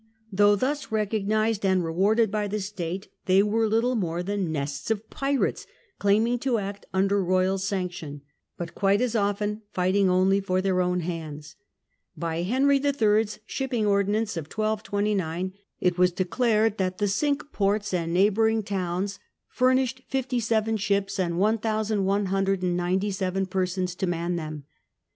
Though 0.33 0.55
thus 0.55 0.91
recognized 0.91 1.63
and 1.63 1.85
re 1.85 1.93
warded 1.93 2.31
by 2.31 2.47
the 2.47 2.59
state, 2.59 3.07
they 3.27 3.43
were 3.43 3.67
little 3.69 3.93
more 3.93 4.23
than 4.23 4.51
nests 4.51 4.89
of 4.89 4.97
The 4.97 5.01
Cinque 5.03 5.09
pirates, 5.11 5.67
claiming 5.99 6.39
to 6.39 6.57
act 6.57 6.87
under 6.91 7.23
royal 7.23 7.59
sanction, 7.59 8.21
Ports. 8.21 8.25
but 8.57 8.73
quite 8.73 8.99
as 8.99 9.15
often 9.15 9.61
fighting 9.71 10.09
only 10.09 10.39
for 10.41 10.59
their 10.59 10.81
own 10.81 11.01
hands. 11.01 11.55
By 12.17 12.41
Henry 12.41 12.77
III.'s 12.83 13.37
Shipping 13.45 13.85
Ordinance 13.85 14.35
of 14.37 14.45
1229, 14.45 15.53
it 15.79 15.99
was 15.99 16.11
declared 16.11 16.79
that 16.79 16.97
the 16.97 17.07
Cinque 17.07 17.51
Ports 17.51 17.93
and 17.93 18.11
neighbouring 18.11 18.63
towns 18.63 19.19
THE 19.19 19.19
STRENGTH 19.53 19.61
OF 19.61 19.61
ENGLAND. 19.61 19.79
Ill 19.79 19.85
furnished 19.85 20.01
fifty 20.11 20.39
seven 20.39 20.77
ships, 20.77 21.19
and 21.19 21.37
one 21.37 21.59
thousand 21.59 22.05
one 22.05 22.25
hun 22.25 22.45
dred 22.45 22.63
and 22.63 22.75
ninety 22.75 23.11
seven 23.11 23.45
persons 23.45 23.93
to 23.93 24.07
man 24.07 24.35
them. 24.35 24.63